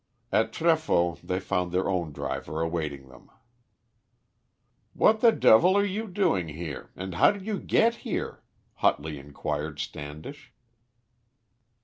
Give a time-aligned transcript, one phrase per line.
[0.31, 3.29] At Trefoi they found their own driver awaiting them.
[4.93, 8.41] "What the devil are you doing here, and how did you get here?"
[8.77, 10.51] hotly inquired Standish.